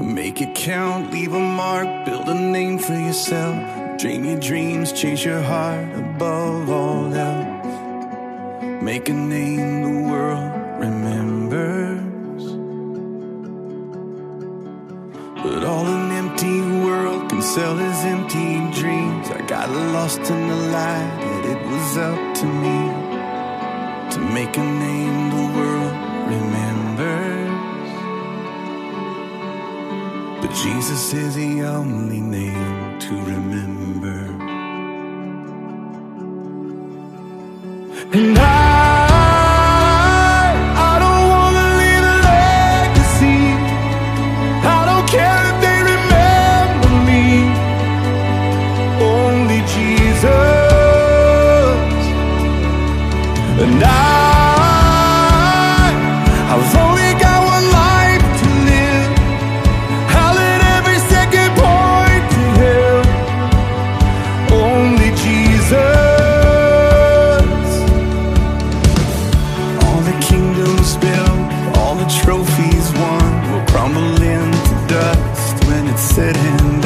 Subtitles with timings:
[0.00, 3.98] Make it count, leave a mark, build a name for yourself.
[3.98, 8.82] Dream your dreams, chase your heart above all else.
[8.82, 12.44] Make a name the world remembers.
[15.42, 19.28] But all an empty world can sell is empty dreams.
[19.28, 22.78] I got lost in the light, that it was up to me
[24.12, 24.64] to make a
[30.40, 34.18] But Jesus is the only name to remember.
[38.12, 38.42] And I,
[42.24, 43.38] legacy.
[44.66, 45.06] I don't
[72.60, 76.79] trophies won, will crumble into dust when it's said and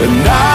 [0.00, 0.47] And I,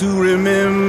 [0.00, 0.79] to remember.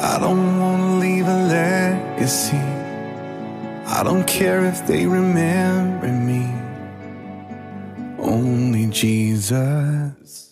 [0.00, 2.56] I don't wanna leave a legacy.
[3.86, 6.44] I don't care if they remember me.
[8.18, 10.45] Only Jesus.